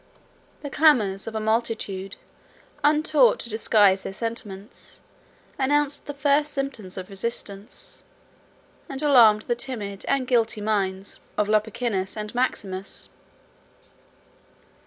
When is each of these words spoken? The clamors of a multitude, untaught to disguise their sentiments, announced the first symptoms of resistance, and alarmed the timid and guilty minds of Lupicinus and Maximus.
The 0.61 0.71
clamors 0.71 1.27
of 1.27 1.35
a 1.35 1.39
multitude, 1.39 2.15
untaught 2.83 3.37
to 3.41 3.51
disguise 3.51 4.01
their 4.01 4.11
sentiments, 4.13 5.01
announced 5.59 6.07
the 6.07 6.15
first 6.15 6.51
symptoms 6.53 6.97
of 6.97 7.07
resistance, 7.07 8.03
and 8.89 8.99
alarmed 9.03 9.43
the 9.43 9.53
timid 9.53 10.03
and 10.07 10.25
guilty 10.25 10.59
minds 10.59 11.19
of 11.37 11.47
Lupicinus 11.47 12.17
and 12.17 12.33
Maximus. 12.33 13.09